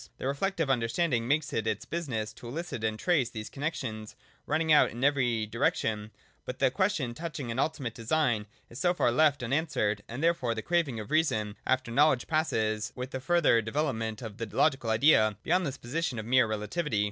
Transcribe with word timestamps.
The 0.17 0.25
reflective 0.25 0.67
understanding 0.67 1.27
makes 1.27 1.53
it 1.53 1.67
its 1.67 1.85
business 1.85 2.33
to 2.33 2.47
elicit 2.47 2.83
and 2.83 2.97
trace 2.97 3.29
these 3.29 3.51
connexions 3.51 4.15
running 4.47 4.71
out 4.73 4.89
in 4.89 5.03
every 5.03 5.45
direction; 5.45 6.09
but 6.43 6.57
the 6.57 6.71
question 6.71 7.13
touching 7.13 7.51
an 7.51 7.59
ultimate 7.59 7.93
design 7.93 8.47
is 8.67 8.79
so 8.79 8.95
far 8.95 9.11
left 9.11 9.43
un 9.43 9.53
answered, 9.53 10.01
and 10.09 10.23
therefore 10.23 10.55
the 10.55 10.63
craving 10.63 10.99
of 10.99 11.09
the 11.09 11.13
reason 11.13 11.55
after 11.67 11.91
knowledge 11.91 12.25
passes 12.25 12.91
with 12.95 13.11
the 13.11 13.19
further 13.19 13.61
development 13.61 14.23
of 14.23 14.37
the 14.39 14.47
logical 14.47 14.89
Idea 14.89 15.37
beyond 15.43 15.67
this 15.67 15.77
position 15.77 16.17
of 16.17 16.25
mere 16.25 16.47
relativity. 16.47 16.99